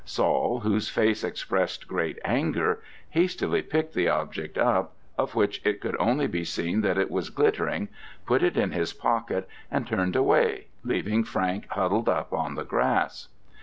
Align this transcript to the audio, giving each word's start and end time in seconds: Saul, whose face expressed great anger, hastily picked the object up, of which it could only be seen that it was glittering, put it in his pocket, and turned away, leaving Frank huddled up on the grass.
Saul, 0.03 0.61
whose 0.61 0.89
face 0.89 1.23
expressed 1.23 1.87
great 1.87 2.17
anger, 2.25 2.79
hastily 3.11 3.61
picked 3.61 3.93
the 3.93 4.07
object 4.09 4.57
up, 4.57 4.95
of 5.15 5.35
which 5.35 5.61
it 5.63 5.79
could 5.79 5.95
only 5.99 6.25
be 6.25 6.43
seen 6.43 6.81
that 6.81 6.97
it 6.97 7.11
was 7.11 7.29
glittering, 7.29 7.87
put 8.25 8.41
it 8.41 8.57
in 8.57 8.71
his 8.71 8.93
pocket, 8.93 9.47
and 9.69 9.85
turned 9.85 10.15
away, 10.15 10.69
leaving 10.83 11.23
Frank 11.23 11.67
huddled 11.69 12.09
up 12.09 12.33
on 12.33 12.55
the 12.55 12.65
grass. 12.65 13.27